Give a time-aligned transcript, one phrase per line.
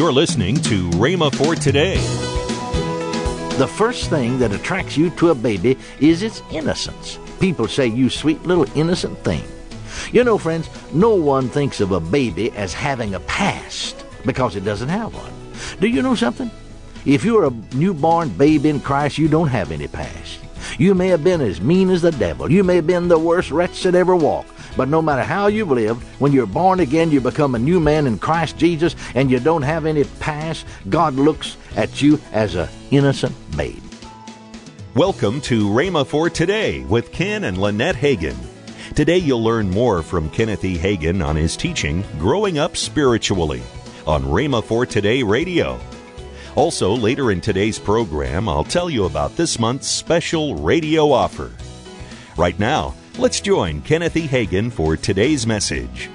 [0.00, 1.98] You're listening to Rhema for Today.
[3.58, 7.18] The first thing that attracts you to a baby is its innocence.
[7.38, 9.44] People say, you sweet little innocent thing.
[10.10, 14.64] You know, friends, no one thinks of a baby as having a past because it
[14.64, 15.32] doesn't have one.
[15.80, 16.50] Do you know something?
[17.04, 20.40] If you're a newborn babe in Christ, you don't have any past.
[20.78, 22.50] You may have been as mean as the devil.
[22.50, 24.50] You may have been the worst wretch that ever walked.
[24.76, 28.06] But no matter how you've lived, when you're born again, you become a new man
[28.06, 30.64] in Christ Jesus, and you don't have any past.
[30.88, 33.82] God looks at you as an innocent babe.
[34.94, 38.36] Welcome to Rhema for Today with Ken and Lynette Hagin.
[38.94, 40.76] Today you'll learn more from Kenneth E.
[40.76, 43.62] Hagin on his teaching, Growing Up Spiritually,
[44.06, 45.78] on Rhema for Today Radio.
[46.56, 51.52] Also, later in today's program, I'll tell you about this month's special radio offer.
[52.36, 54.26] Right now, let's join Kenneth E.
[54.26, 56.08] Hagin for today's message.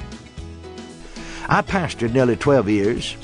[1.47, 3.15] I pastored nearly 12 years,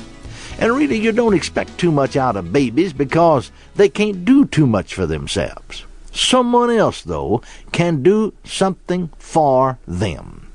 [0.60, 4.68] and really you don't expect too much out of babies because they can't do too
[4.68, 5.86] much for themselves.
[6.12, 7.42] Someone else, though,
[7.72, 10.52] can do something for them.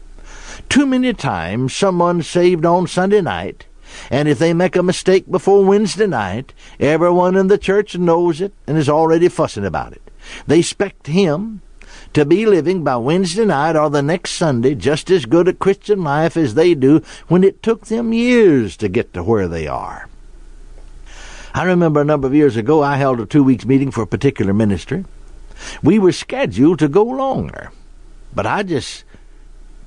[0.68, 3.66] Too many times someone saved on Sunday night
[4.10, 8.52] and if they make a mistake before Wednesday night, everyone in the church knows it
[8.66, 10.02] and is already fussing about it.
[10.46, 11.62] They expect him
[12.14, 16.02] to be living by Wednesday night or the next Sunday just as good a Christian
[16.02, 20.08] life as they do when it took them years to get to where they are.
[21.54, 24.06] I remember a number of years ago I held a two weeks meeting for a
[24.06, 25.04] particular ministry.
[25.82, 27.72] We were scheduled to go longer,
[28.34, 29.04] but I just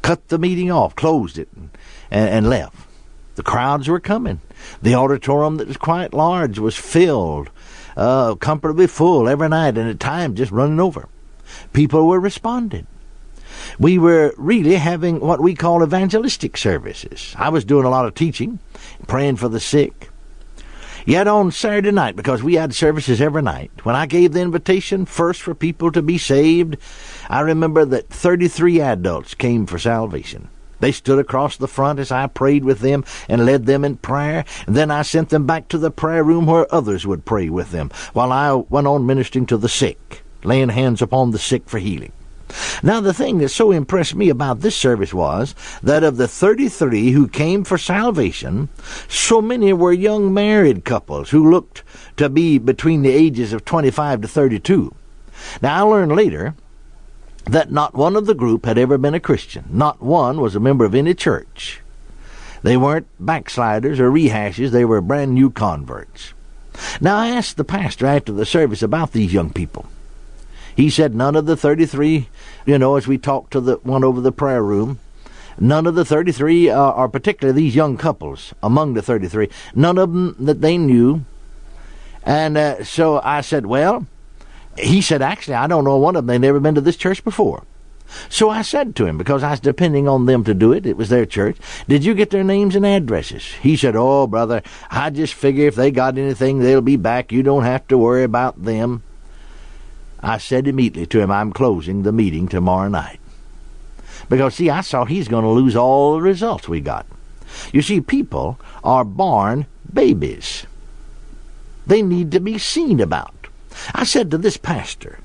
[0.01, 1.69] cut the meeting off, closed it, and,
[2.29, 2.75] and left.
[3.35, 4.41] The crowds were coming.
[4.81, 7.49] The auditorium that was quite large was filled,
[7.95, 11.07] uh, comfortably full every night, and at times just running over.
[11.73, 12.87] People were responding.
[13.77, 17.33] We were really having what we call evangelistic services.
[17.37, 18.59] I was doing a lot of teaching,
[19.07, 20.09] praying for the sick.
[21.05, 25.05] Yet on Saturday night, because we had services every night, when I gave the invitation
[25.05, 26.77] first for people to be saved,
[27.29, 30.49] I remember that 33 adults came for salvation.
[30.79, 34.45] They stood across the front as I prayed with them and led them in prayer.
[34.65, 37.71] And then I sent them back to the prayer room where others would pray with
[37.71, 41.79] them while I went on ministering to the sick, laying hands upon the sick for
[41.79, 42.11] healing.
[42.81, 47.11] Now, the thing that so impressed me about this service was that of the 33
[47.11, 48.69] who came for salvation,
[49.07, 51.83] so many were young married couples who looked
[52.17, 54.93] to be between the ages of 25 to 32.
[55.61, 56.55] Now, I learned later
[57.45, 59.65] that not one of the group had ever been a Christian.
[59.69, 61.81] Not one was a member of any church.
[62.61, 66.33] They weren't backsliders or rehashes, they were brand new converts.
[66.99, 69.85] Now I asked the pastor after the service about these young people.
[70.79, 72.29] He said none of the 33,
[72.65, 74.97] you know, as we talked to the one over the prayer room,
[75.59, 80.37] none of the 33, uh, particularly these young couples among the 33, none of them
[80.39, 81.25] that they knew.
[82.23, 84.07] And uh, so I said, well,
[84.77, 86.27] he said, actually, I don't know one of them.
[86.27, 87.65] They'd never been to this church before.
[88.29, 90.95] So I said to him, because I was depending on them to do it, it
[90.95, 91.57] was their church,
[91.89, 93.43] did you get their names and addresses?
[93.55, 97.33] He said, oh, brother, I just figure if they got anything, they'll be back.
[97.33, 99.03] You don't have to worry about them.
[100.21, 103.19] I said immediately to him, I'm closing the meeting tomorrow night.
[104.27, 107.05] Because, see, I saw he's going to lose all the results we got.
[107.71, 110.65] You see, people are born babies.
[111.87, 113.33] They need to be seen about.
[113.93, 115.19] I said to this pastor,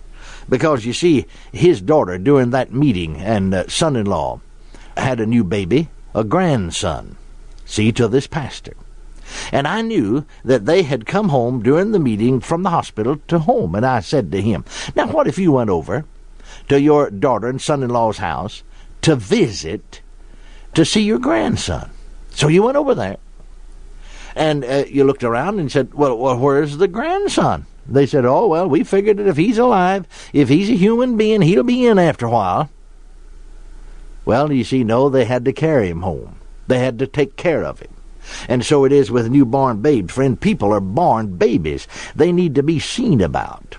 [0.48, 4.40] because you see, his daughter during that meeting and uh, son in law
[4.96, 7.16] had a new baby, a grandson.
[7.66, 8.74] See to this pastor.
[9.52, 13.40] And I knew that they had come home during the meeting from the hospital to
[13.40, 13.74] home.
[13.74, 14.64] And I said to him,
[14.94, 16.04] Now, what if you went over
[16.68, 18.62] to your daughter and son in law's house
[19.02, 20.00] to visit
[20.74, 21.90] to see your grandson?
[22.30, 23.18] So you went over there.
[24.34, 27.66] And uh, you looked around and said, well, well, where's the grandson?
[27.86, 31.42] They said, oh, well, we figured that if he's alive, if he's a human being,
[31.42, 32.70] he'll be in after a while.
[34.24, 36.36] Well, you see, no, they had to carry him home.
[36.66, 37.93] They had to take care of him.
[38.48, 40.14] And so it is with newborn babes.
[40.14, 41.86] Friend, people are born babies.
[42.14, 43.76] They need to be seen about.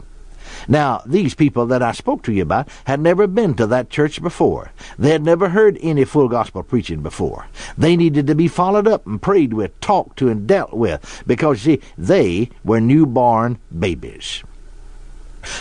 [0.68, 4.22] Now, these people that I spoke to you about had never been to that church
[4.22, 4.72] before.
[4.98, 7.48] They had never heard any full gospel preaching before.
[7.78, 11.62] They needed to be followed up and prayed with, talked to, and dealt with because,
[11.62, 14.44] see, they were newborn babies.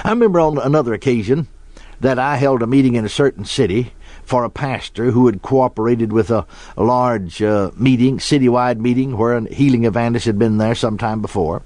[0.02, 1.48] I remember on another occasion
[2.00, 3.92] that I held a meeting in a certain city
[4.24, 9.54] for a pastor who had cooperated with a, large uh, meeting, citywide meeting, where a
[9.54, 11.62] healing evangelist had been there some time before.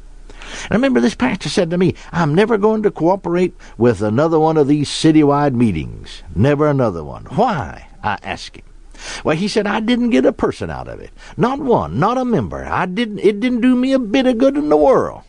[0.64, 4.38] And I remember this pastor said to me, I'm never going to cooperate with another
[4.38, 6.22] one of these citywide meetings.
[6.34, 7.24] Never another one.
[7.26, 7.88] Why?
[8.02, 8.64] I asked him.
[9.22, 11.10] Well, he said, I didn't get a person out of it.
[11.36, 12.64] Not one, not a member.
[12.64, 15.22] I didn't, it didn't do me a bit of good in the world.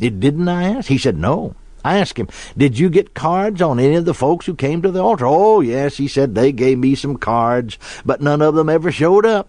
[0.00, 0.88] It didn't, I asked?
[0.88, 1.54] He said, no.
[1.84, 4.90] I asked him, Did you get cards on any of the folks who came to
[4.90, 5.26] the altar?
[5.26, 9.26] Oh, yes, he said, they gave me some cards, but none of them ever showed
[9.26, 9.48] up.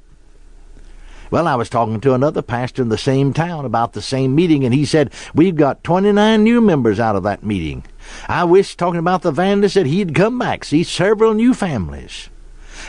[1.34, 4.66] Well, I was talking to another pastor in the same town about the same meeting,
[4.66, 7.84] and he said, We've got 29 new members out of that meeting.
[8.28, 12.30] I wish, talking about the evangelist, that he'd come back, see several new families.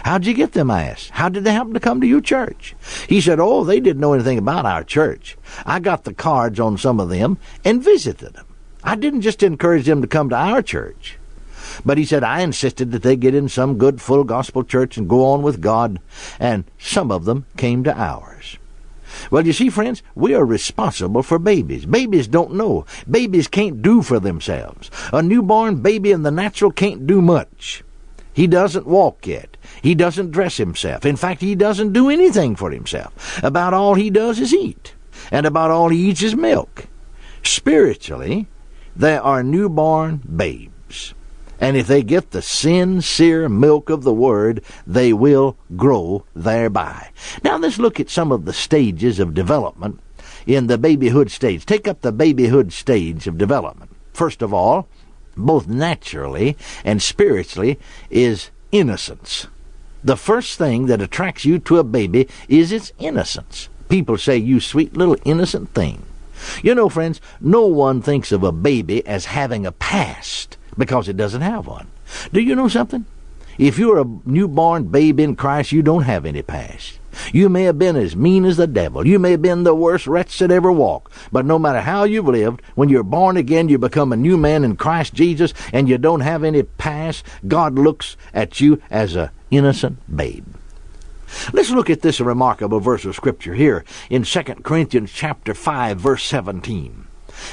[0.04, 0.70] How'd you get them?
[0.70, 1.10] I asked.
[1.10, 2.74] How did they happen to come to your church?
[3.08, 5.38] He said, Oh, they didn't know anything about our church.
[5.64, 8.46] I got the cards on some of them and visited them.
[8.84, 11.16] I didn't just encourage them to come to our church.
[11.84, 15.08] But he said, I insisted that they get in some good full gospel church and
[15.08, 15.98] go on with God,
[16.38, 18.58] and some of them came to ours.
[19.30, 21.86] Well, you see, friends, we are responsible for babies.
[21.86, 22.84] Babies don't know.
[23.10, 24.90] Babies can't do for themselves.
[25.12, 27.82] A newborn baby in the natural can't do much.
[28.32, 29.56] He doesn't walk yet.
[29.80, 31.06] He doesn't dress himself.
[31.06, 33.42] In fact, he doesn't do anything for himself.
[33.42, 34.94] About all he does is eat.
[35.30, 36.86] And about all he eats is milk.
[37.44, 38.48] Spiritually,
[38.96, 41.14] they are newborn babes.
[41.60, 47.10] And if they get the sincere milk of the Word, they will grow thereby.
[47.42, 50.00] Now let's look at some of the stages of development
[50.46, 51.64] in the babyhood stage.
[51.64, 53.90] Take up the babyhood stage of development.
[54.12, 54.88] First of all,
[55.36, 57.78] both naturally and spiritually,
[58.10, 59.46] is innocence.
[60.02, 63.68] The first thing that attracts you to a baby is its innocence.
[63.88, 66.04] People say, you sweet little innocent thing.
[66.62, 71.16] You know, friends, no one thinks of a baby as having a past because it
[71.16, 71.88] doesn't have one.
[72.32, 73.06] Do you know something?
[73.58, 76.98] If you're a newborn babe in Christ, you don't have any past.
[77.32, 79.06] You may have been as mean as the devil.
[79.06, 81.12] You may have been the worst wretch that ever walked.
[81.30, 84.64] But no matter how you've lived, when you're born again, you become a new man
[84.64, 87.24] in Christ Jesus, and you don't have any past.
[87.46, 90.44] God looks at you as an innocent babe.
[91.52, 96.24] Let's look at this remarkable verse of Scripture here in 2 Corinthians chapter 5, verse
[96.24, 97.06] 17.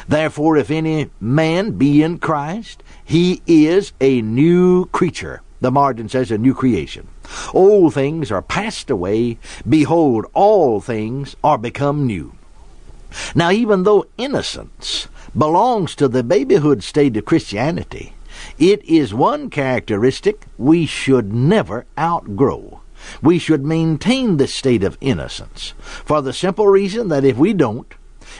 [0.07, 5.41] Therefore, if any man be in Christ, he is a new creature.
[5.59, 7.07] The margin says a new creation.
[7.53, 9.37] Old things are passed away.
[9.67, 12.33] Behold, all things are become new.
[13.35, 15.07] Now, even though innocence
[15.37, 18.13] belongs to the babyhood state of Christianity,
[18.57, 22.81] it is one characteristic we should never outgrow.
[23.21, 25.73] We should maintain this state of innocence
[26.05, 27.93] for the simple reason that if we don't,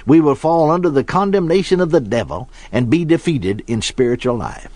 [0.05, 4.69] we will fall under the condemnation of the devil and be defeated in spiritual life.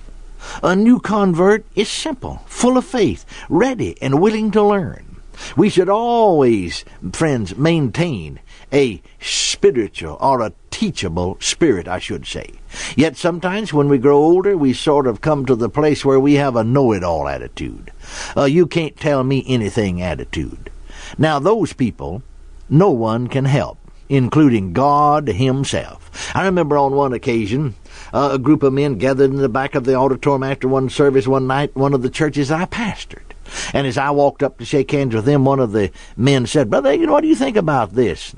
[0.62, 5.15] A new convert is simple, full of faith, ready, and willing to learn.
[5.56, 8.40] We should always, friends, maintain
[8.72, 12.52] a spiritual or a teachable spirit, I should say.
[12.96, 16.34] Yet sometimes when we grow older, we sort of come to the place where we
[16.34, 17.92] have a know it all attitude.
[18.36, 20.70] Uh, you can't tell me anything attitude.
[21.18, 22.24] Now, those people,
[22.70, 23.78] no one can help,
[24.10, 26.34] including God Himself.
[26.36, 27.76] I remember on one occasion,
[28.14, 31.28] uh, a group of men gathered in the back of the auditorium after one service
[31.28, 33.35] one night, one of the churches I pastored.
[33.74, 36.70] And as I walked up to shake hands with them, one of the men said,
[36.70, 38.36] Brother, Hagin, what do you think about this?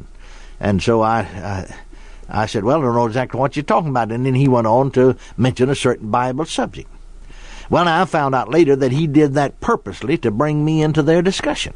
[0.59, 1.75] And so I, I,
[2.29, 4.11] I said, Well, I don't know exactly what you're talking about.
[4.11, 6.89] And then he went on to mention a certain Bible subject.
[7.69, 11.21] Well, I found out later that he did that purposely to bring me into their
[11.21, 11.73] discussion.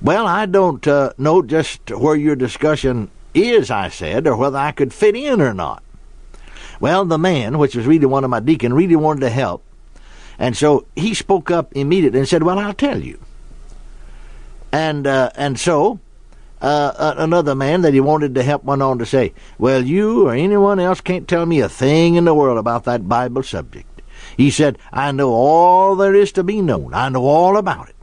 [0.00, 4.72] Well, I don't uh, know just where your discussion is, I said, or whether I
[4.72, 5.82] could fit in or not.
[6.80, 9.64] Well, the man, which was really one of my deacon, really wanted to help.
[10.38, 13.18] And so he spoke up immediately and said, Well, I'll tell you.
[14.72, 16.00] And, uh, and so
[16.62, 20.34] uh, another man that he wanted to help went on to say, Well, you or
[20.34, 24.02] anyone else can't tell me a thing in the world about that Bible subject.
[24.36, 26.94] He said, I know all there is to be known.
[26.94, 27.96] I know all about it.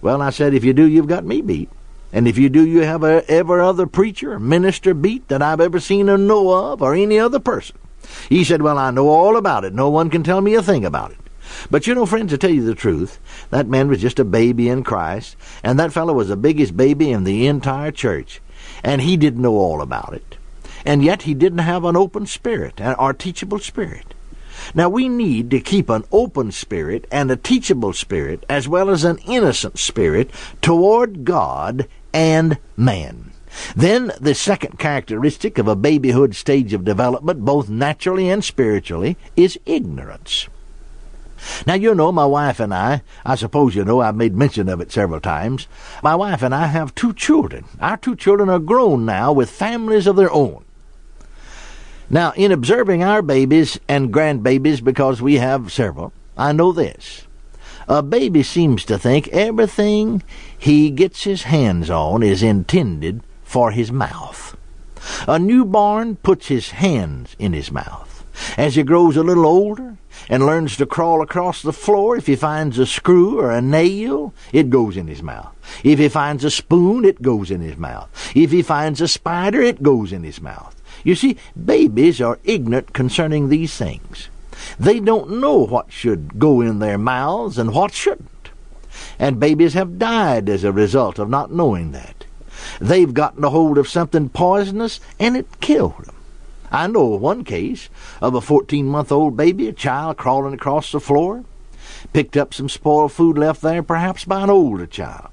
[0.00, 1.70] Well, I said, If you do, you've got me beat.
[2.12, 5.60] And if you do, you have a, ever other preacher or minister beat that I've
[5.60, 7.76] ever seen or know of, or any other person.
[8.28, 9.74] He said, Well, I know all about it.
[9.74, 11.18] No one can tell me a thing about it.
[11.70, 13.18] But you know, friends, to tell you the truth,
[13.50, 17.10] that man was just a baby in Christ, and that fellow was the biggest baby
[17.10, 18.40] in the entire church,
[18.82, 20.36] and he didn't know all about it.
[20.84, 24.14] And yet he didn't have an open spirit, or teachable spirit.
[24.74, 29.04] Now we need to keep an open spirit and a teachable spirit, as well as
[29.04, 33.32] an innocent spirit, toward God and man.
[33.76, 39.58] Then the second characteristic of a babyhood stage of development, both naturally and spiritually, is
[39.66, 40.48] ignorance.
[41.66, 44.80] Now, you know, my wife and I, I suppose you know, I've made mention of
[44.80, 45.66] it several times.
[46.02, 47.64] My wife and I have two children.
[47.80, 50.64] Our two children are grown now with families of their own.
[52.10, 57.26] Now, in observing our babies and grandbabies, because we have several, I know this.
[57.88, 60.22] A baby seems to think everything
[60.56, 64.56] he gets his hands on is intended for his mouth.
[65.26, 68.24] A newborn puts his hands in his mouth.
[68.56, 72.36] As he grows a little older and learns to crawl across the floor, if he
[72.36, 75.54] finds a screw or a nail, it goes in his mouth.
[75.84, 78.08] If he finds a spoon, it goes in his mouth.
[78.34, 80.80] If he finds a spider, it goes in his mouth.
[81.04, 84.28] You see, babies are ignorant concerning these things.
[84.78, 88.28] They don't know what should go in their mouths and what shouldn't.
[89.18, 92.24] And babies have died as a result of not knowing that.
[92.80, 96.14] They've gotten a hold of something poisonous and it killed them.
[96.72, 97.90] I know of one case
[98.22, 101.44] of a 14 month old baby, a child crawling across the floor,
[102.14, 105.28] picked up some spoiled food left there perhaps by an older child.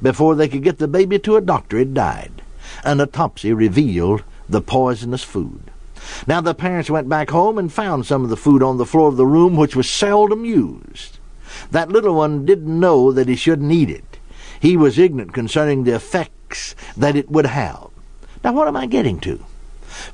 [0.00, 2.42] Before they could get the baby to a doctor, it died.
[2.84, 5.62] An autopsy revealed the poisonous food.
[6.28, 9.08] Now the parents went back home and found some of the food on the floor
[9.08, 11.18] of the room which was seldom used.
[11.72, 14.18] That little one didn't know that he shouldn't eat it.
[14.60, 17.88] He was ignorant concerning the effects that it would have.
[18.44, 19.44] Now what am I getting to?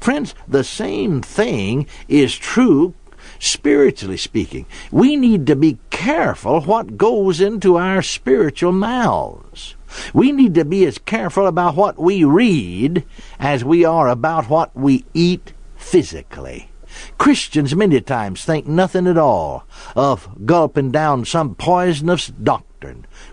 [0.00, 2.94] Friends, the same thing is true
[3.38, 4.66] spiritually speaking.
[4.90, 9.74] We need to be careful what goes into our spiritual mouths.
[10.12, 13.04] We need to be as careful about what we read
[13.38, 16.70] as we are about what we eat physically.
[17.18, 19.64] Christians many times think nothing at all
[19.96, 22.73] of gulping down some poisonous doctrine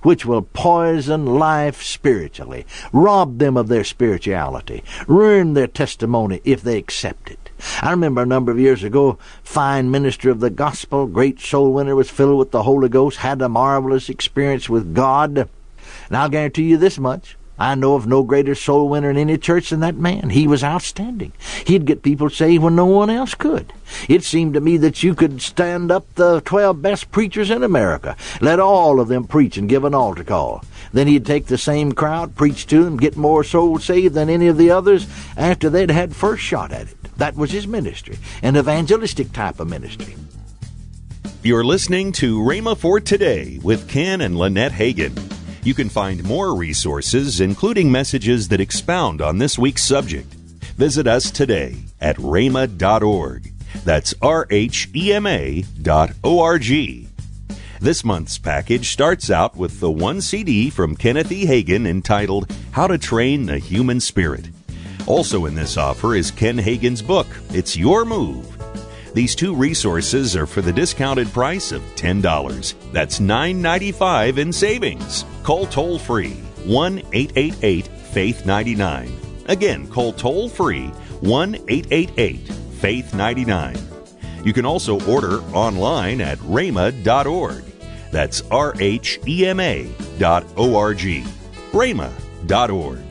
[0.03, 6.77] which will poison life spiritually, rob them of their spirituality, ruin their testimony if they
[6.77, 7.49] accept it.
[7.81, 11.95] I remember a number of years ago, fine minister of the gospel, great soul winner,
[11.95, 15.37] was filled with the Holy Ghost, had a marvelous experience with God.
[16.07, 17.37] And I'll guarantee you this much.
[17.61, 20.31] I know of no greater soul winner in any church than that man.
[20.31, 21.31] He was outstanding.
[21.67, 23.71] He'd get people saved when no one else could.
[24.09, 28.17] It seemed to me that you could stand up the twelve best preachers in America,
[28.41, 30.65] let all of them preach and give an altar call.
[30.91, 34.47] Then he'd take the same crowd, preach to them, get more souls saved than any
[34.47, 35.05] of the others
[35.37, 37.17] after they'd had first shot at it.
[37.17, 40.15] That was his ministry, an evangelistic type of ministry.
[41.43, 45.40] You're listening to Rhema for Today with Ken and Lynette Hagin.
[45.63, 50.33] You can find more resources, including messages that expound on this week's subject.
[50.75, 53.51] Visit us today at rhema.org.
[53.85, 57.07] That's R H E M A dot O R G.
[57.79, 61.45] This month's package starts out with the one CD from Kenneth E.
[61.45, 64.49] Hagin entitled How to Train the Human Spirit.
[65.05, 68.60] Also in this offer is Ken Hagin's book, It's Your Move
[69.13, 72.73] these two resources are for the discounted price of $10.
[72.91, 75.25] That's $9.95 in savings.
[75.43, 76.33] Call toll free
[76.65, 79.17] 1 888 Faith 99.
[79.47, 80.87] Again, call toll free
[81.21, 82.47] 1 888
[82.79, 83.77] Faith 99.
[84.43, 87.63] You can also order online at rhema.org.
[88.11, 91.23] That's R H E M A dot O R G.
[91.71, 93.10] rhema.org.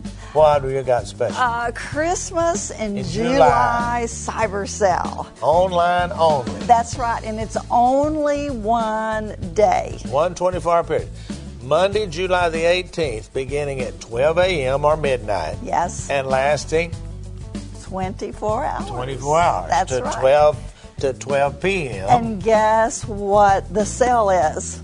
[0.33, 1.35] What do you got special?
[1.37, 4.03] Uh, Christmas in, In July, July.
[4.05, 5.27] cyber sale.
[5.41, 6.51] Online only.
[6.61, 9.99] That's right, and it's only one day.
[10.07, 11.09] One 24 hour period.
[11.63, 14.85] Monday, July the 18th, beginning at 12 a.m.
[14.85, 15.57] or midnight.
[15.61, 16.93] Yes, And lasting
[17.83, 18.87] 24 hours.
[18.87, 20.19] 24 hours That's to right.
[20.19, 22.07] 12 to 12 p.m.
[22.09, 24.81] And guess what the sale is?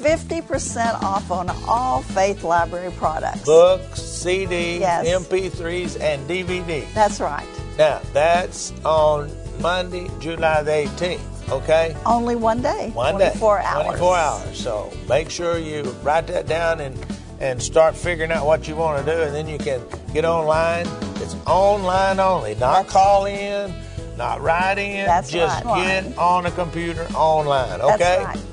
[0.00, 3.42] 50% off on all Faith Library products.
[3.44, 5.06] Books, CDs, Yes.
[5.06, 6.92] MP3s, and DVDs.
[6.94, 7.46] That's right.
[7.78, 11.96] Now, that's on Monday, July the 18th, okay?
[12.04, 12.90] Only one day.
[12.94, 13.28] One day.
[13.30, 13.84] 24 hours.
[13.84, 14.58] 24 hours.
[14.60, 16.96] So make sure you write that down and,
[17.40, 19.80] and start figuring out what you want to do, and then you can
[20.12, 20.86] get online.
[21.16, 23.74] It's online only, not That's- call in,
[24.16, 25.06] not write in.
[25.06, 26.04] That's just right.
[26.04, 27.96] get on a computer online, okay?
[27.98, 28.46] That's right.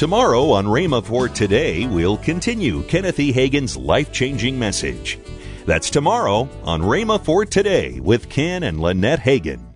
[0.00, 3.34] Tomorrow on Rhema for Today, we'll continue Kenneth E.
[3.34, 5.18] Hagin's life changing message.
[5.66, 9.69] That's tomorrow on Rhema for Today with Ken and Lynette Hagin.